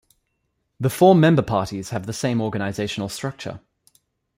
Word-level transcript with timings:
The 0.79 0.89
four 0.89 1.13
member 1.13 1.43
parties 1.43 1.91
have 1.91 2.07
the 2.07 2.11
same 2.13 2.41
organizational 2.41 3.07
structure. 3.07 3.59